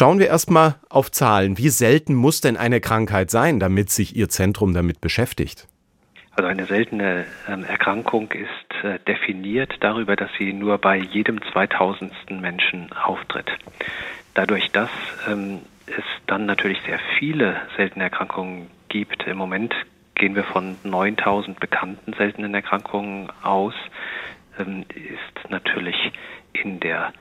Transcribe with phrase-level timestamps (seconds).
[0.00, 1.58] Schauen wir erstmal auf Zahlen.
[1.58, 5.68] Wie selten muss denn eine Krankheit sein, damit sich Ihr Zentrum damit beschäftigt?
[6.30, 12.10] Also eine seltene ähm, Erkrankung ist äh, definiert darüber, dass sie nur bei jedem 2000.
[12.30, 13.50] Menschen auftritt.
[14.32, 14.88] Dadurch, dass
[15.28, 19.74] ähm, es dann natürlich sehr viele seltene Erkrankungen gibt, im Moment
[20.14, 23.74] gehen wir von 9000 bekannten seltenen Erkrankungen aus,
[24.58, 26.10] ähm, ist natürlich
[26.54, 27.12] in der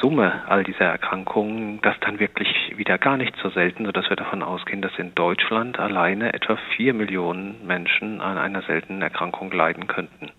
[0.00, 4.42] Summe all dieser Erkrankungen das dann wirklich wieder gar nicht so selten, sodass wir davon
[4.42, 10.30] ausgehen, dass in Deutschland alleine etwa vier Millionen Menschen an einer seltenen Erkrankung leiden könnten.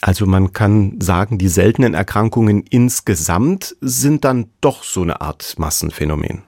[0.00, 6.42] Also man kann sagen, die seltenen Erkrankungen insgesamt sind dann doch so eine Art Massenphänomen.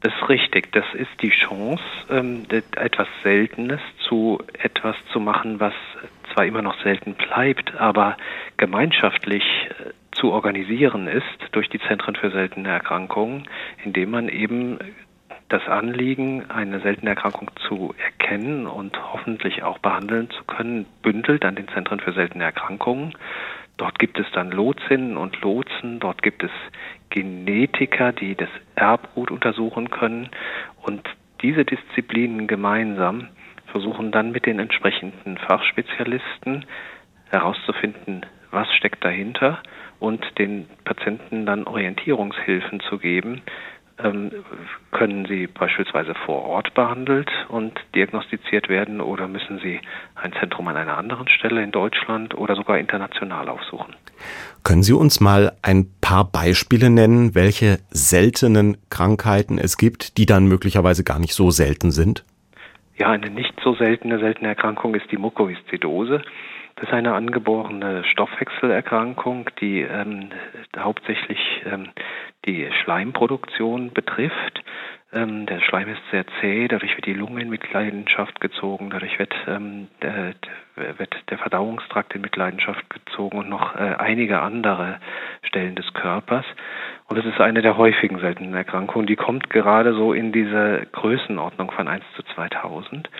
[0.00, 0.72] Das ist richtig.
[0.72, 5.74] Das ist die Chance, ähm, etwas Seltenes zu etwas zu machen, was
[6.32, 8.16] zwar immer noch selten bleibt, aber
[8.56, 13.48] gemeinschaftlich äh, zu organisieren ist durch die Zentren für seltene Erkrankungen,
[13.84, 14.78] indem man eben
[15.48, 21.56] das Anliegen, eine seltene Erkrankung zu erkennen und hoffentlich auch behandeln zu können, bündelt an
[21.56, 23.14] den Zentren für seltene Erkrankungen.
[23.76, 26.50] Dort gibt es dann Lotsinnen und Lotsen, dort gibt es
[27.08, 30.28] Genetiker, die das Erbgut untersuchen können
[30.82, 31.02] und
[31.42, 33.28] diese Disziplinen gemeinsam
[33.66, 36.66] versuchen dann mit den entsprechenden Fachspezialisten
[37.30, 39.58] herauszufinden, was steckt dahinter
[39.98, 43.42] und den Patienten dann Orientierungshilfen zu geben,
[44.02, 44.30] ähm,
[44.92, 49.80] können sie beispielsweise vor Ort behandelt und diagnostiziert werden oder müssen sie
[50.14, 53.94] ein Zentrum an einer anderen Stelle in Deutschland oder sogar international aufsuchen?
[54.62, 60.46] Können Sie uns mal ein paar Beispiele nennen, welche seltenen Krankheiten es gibt, die dann
[60.46, 62.24] möglicherweise gar nicht so selten sind?
[62.98, 66.22] Ja, eine nicht so seltene, seltene Erkrankung ist die Mukoviszidose.
[66.80, 70.30] Das ist eine angeborene Stoffwechselerkrankung, die ähm,
[70.78, 71.38] hauptsächlich
[71.70, 71.90] ähm,
[72.46, 74.64] die Schleimproduktion betrifft.
[75.12, 79.34] Ähm, der Schleim ist sehr zäh, dadurch wird die Lunge in Mitleidenschaft gezogen, dadurch wird,
[79.46, 80.32] ähm, der,
[80.96, 85.00] wird der Verdauungstrakt in Mitleidenschaft gezogen und noch äh, einige andere
[85.42, 86.46] Stellen des Körpers.
[87.08, 89.06] Und es ist eine der häufigen seltenen Erkrankungen.
[89.06, 93.10] Die kommt gerade so in diese Größenordnung von 1 zu 2000.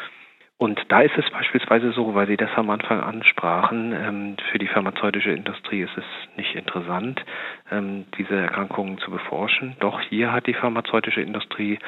[0.60, 4.66] Und da ist es beispielsweise so, weil Sie das am Anfang ansprachen, ähm, für die
[4.66, 6.04] pharmazeutische Industrie ist es
[6.36, 7.24] nicht interessant,
[7.72, 9.74] ähm, diese Erkrankungen zu beforschen.
[9.80, 11.78] Doch hier hat die pharmazeutische Industrie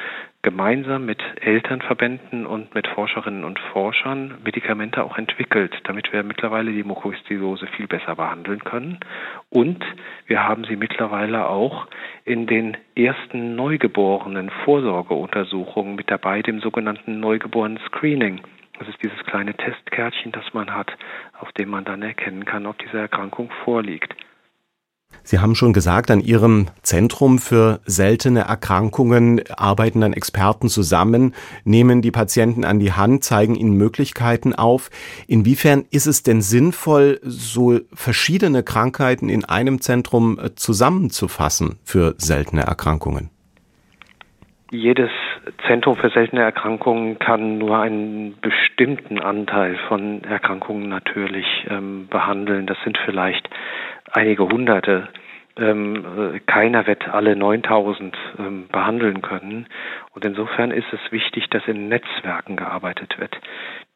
[0.41, 6.83] gemeinsam mit Elternverbänden und mit Forscherinnen und Forschern Medikamente auch entwickelt, damit wir mittlerweile die
[6.83, 8.97] Mukoviszidose viel besser behandeln können.
[9.51, 9.85] Und
[10.25, 11.85] wir haben sie mittlerweile auch
[12.25, 18.41] in den ersten Neugeborenen Vorsorgeuntersuchungen mit dabei, dem sogenannten Neugeborenen Screening.
[18.79, 20.91] Das ist dieses kleine Testkärtchen, das man hat,
[21.39, 24.15] auf dem man dann erkennen kann, ob diese Erkrankung vorliegt.
[25.21, 32.01] Sie haben schon gesagt, an Ihrem Zentrum für seltene Erkrankungen arbeiten dann Experten zusammen, nehmen
[32.01, 34.89] die Patienten an die Hand, zeigen ihnen Möglichkeiten auf.
[35.27, 42.63] Inwiefern ist es denn sinnvoll, so verschiedene Krankheiten in einem Zentrum äh, zusammenzufassen für seltene
[42.63, 43.29] Erkrankungen?
[44.71, 45.11] Jedes
[45.67, 52.65] Zentrum für seltene Erkrankungen kann nur einen bestimmten Anteil von Erkrankungen natürlich ähm, behandeln.
[52.65, 53.49] Das sind vielleicht
[54.11, 55.09] einige hunderte.
[55.57, 56.05] Ähm,
[56.35, 59.67] äh, keiner wird alle 9000 ähm, behandeln können.
[60.13, 63.37] Und insofern ist es wichtig, dass in Netzwerken gearbeitet wird.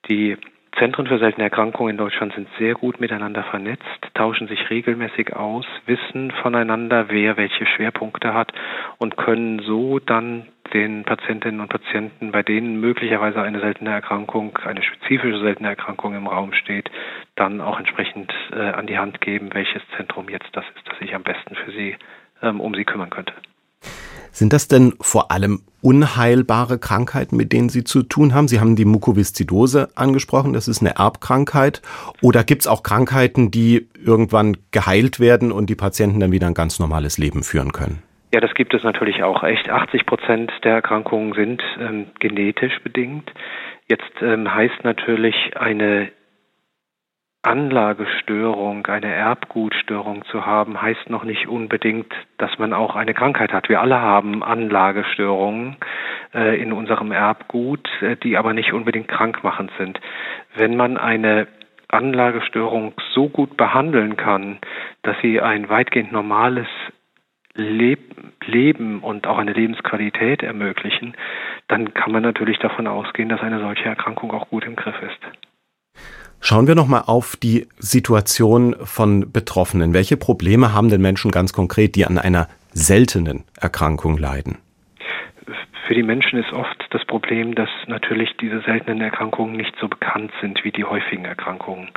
[0.10, 0.38] Die
[0.78, 3.84] Zentren für seltene Erkrankungen in Deutschland sind sehr gut miteinander vernetzt,
[4.14, 8.54] tauschen sich regelmäßig aus, wissen voneinander, wer welche Schwerpunkte hat
[9.00, 14.84] und können so dann den Patientinnen und Patienten, bei denen möglicherweise eine seltene Erkrankung, eine
[14.84, 16.92] spezifische seltene Erkrankung im Raum steht,
[17.36, 21.16] dann auch entsprechend äh, an die Hand geben, welches Zentrum jetzt das ist, das sich
[21.16, 21.96] am besten für sie
[22.44, 23.34] ähm, um sie kümmern könnte.
[24.32, 28.48] Sind das denn vor allem unheilbare Krankheiten, mit denen Sie zu tun haben?
[28.48, 31.82] Sie haben die Mukoviszidose angesprochen, das ist eine Erbkrankheit.
[32.22, 36.54] Oder gibt es auch Krankheiten, die irgendwann geheilt werden und die Patienten dann wieder ein
[36.54, 38.04] ganz normales Leben führen können?
[38.34, 39.44] Ja, das gibt es natürlich auch.
[39.44, 43.32] Echt 80 Prozent der Erkrankungen sind ähm, genetisch bedingt.
[43.88, 46.10] Jetzt ähm, heißt natürlich eine
[47.44, 53.70] Anlagestörung, eine Erbgutstörung zu haben, heißt noch nicht unbedingt, dass man auch eine Krankheit hat.
[53.70, 55.78] Wir alle haben Anlagestörungen
[56.34, 60.00] äh, in unserem Erbgut, äh, die aber nicht unbedingt krankmachend sind.
[60.56, 61.48] Wenn man eine
[61.90, 64.60] Anlagestörung so gut behandeln kann,
[65.04, 66.68] dass sie ein weitgehend normales
[67.56, 71.16] Leben und auch eine Lebensqualität ermöglichen,
[71.68, 75.37] dann kann man natürlich davon ausgehen, dass eine solche Erkrankung auch gut im Griff ist.
[76.40, 79.94] Schauen wir noch mal auf die Situation von Betroffenen.
[79.94, 84.60] Welche Probleme haben denn Menschen ganz konkret, die an einer seltenen Erkrankung leiden?
[85.88, 90.32] für die Menschen ist oft das Problem, dass natürlich diese seltenen Erkrankungen nicht so bekannt
[90.42, 91.90] sind wie die häufigen Erkrankungen.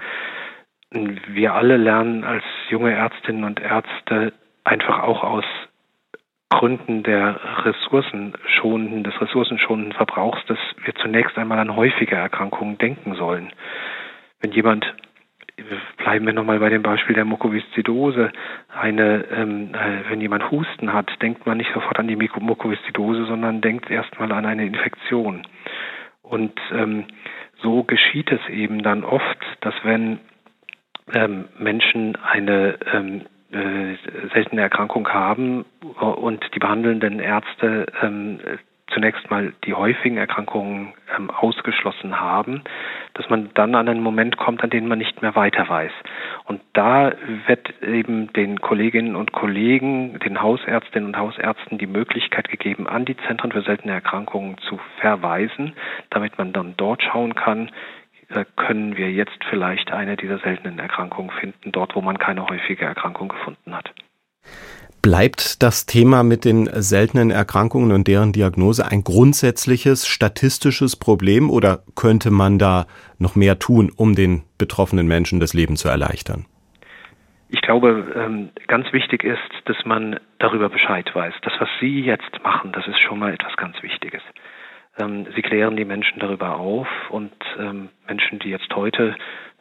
[0.93, 4.33] Wir alle lernen als junge Ärztinnen und Ärzte
[4.63, 5.45] einfach auch aus
[6.51, 13.53] Gründen der ressourcenschonenden, des ressourcenschonenden Verbrauchs, dass wir zunächst einmal an häufige Erkrankungen denken sollen.
[14.41, 14.87] Wenn jemand,
[15.99, 18.33] bleiben wir nochmal bei dem Beispiel der Mukoviszidose,
[18.69, 23.61] eine, ähm, äh, wenn jemand Husten hat, denkt man nicht sofort an die Mukoviszidose, sondern
[23.61, 25.47] denkt erstmal an eine Infektion.
[26.23, 27.05] Und ähm,
[27.63, 30.21] so geschieht es eben dann oft, dass wenn
[31.13, 33.23] ähm, Menschen eine ähm,
[33.53, 33.97] äh,
[34.33, 35.65] seltene Erkrankung haben
[35.99, 38.39] und die behandelnden Ärzte ähm,
[38.91, 42.63] zunächst mal die häufigen Erkrankungen ähm, ausgeschlossen haben,
[43.15, 45.93] dass man dann an einen Moment kommt, an den man nicht mehr weiter weiß.
[46.45, 47.13] Und da
[47.47, 53.17] wird eben den Kolleginnen und Kollegen, den Hausärztinnen und Hausärzten die Möglichkeit gegeben, an die
[53.27, 55.75] Zentren für seltene Erkrankungen zu verweisen,
[56.11, 57.71] damit man dann dort schauen kann,
[58.29, 62.85] äh, können wir jetzt vielleicht eine dieser seltenen Erkrankungen finden, dort wo man keine häufige
[62.85, 63.93] Erkrankung gefunden hat.
[65.03, 71.79] Bleibt das Thema mit den seltenen Erkrankungen und deren Diagnose ein grundsätzliches statistisches Problem oder
[71.97, 72.85] könnte man da
[73.19, 76.45] noch mehr tun, um den betroffenen Menschen das Leben zu erleichtern?
[77.49, 81.33] Ich glaube, ähm, ganz wichtig ist, dass man darüber Bescheid weiß.
[81.43, 84.23] Das, was Sie jetzt machen, das ist schon mal etwas ganz Wichtiges.
[84.99, 89.17] Ähm, sie klären die Menschen darüber auf und ähm, Menschen, die jetzt heute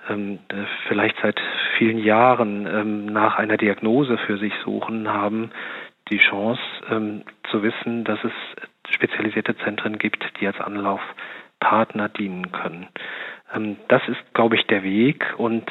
[0.10, 1.40] ähm, äh, vielleicht seit
[1.78, 5.52] vielen Jahren ähm, nach einer Diagnose für sich suchen, haben
[6.10, 8.32] die Chance ähm, zu wissen, dass es
[8.94, 12.88] spezialisierte Zentren gibt, die als Anlaufpartner dienen können.
[13.54, 15.70] Ähm, das ist, glaube ich, der Weg und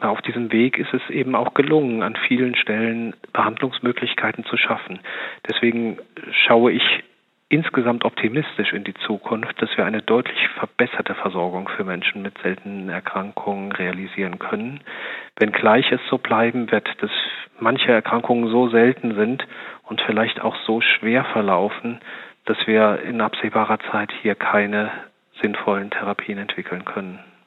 [0.00, 5.00] auf diesem Weg ist es eben auch gelungen, an vielen Stellen Behandlungsmöglichkeiten zu schaffen.
[5.48, 5.98] Deswegen
[6.32, 7.04] schaue ich
[7.48, 12.88] insgesamt optimistisch in die Zukunft, dass wir eine deutlich verbesserte Versorgung für Menschen mit seltenen
[12.90, 14.80] Erkrankungen realisieren können.
[15.38, 17.10] Wenngleich es so bleiben wird, dass
[17.58, 19.46] manche Erkrankungen so selten sind
[19.84, 22.00] und vielleicht auch so schwer verlaufen,
[22.44, 24.90] dass wir in absehbarer Zeit hier keine
[25.40, 27.18] sinnvollen Therapien entwickeln können.